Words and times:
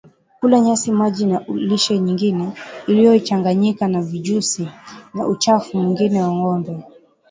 Kula 0.39 0.59
nyasi 0.59 0.91
maji 0.91 1.25
na 1.25 1.39
lishe 1.47 1.99
nyingine 1.99 2.49
iliyochanganyika 2.87 3.87
na 3.87 4.01
vijusi 4.01 4.67
na 5.13 5.27
uchafu 5.27 5.77
mwingine 5.77 6.21
wa 6.21 6.31
ngombe 6.35 6.83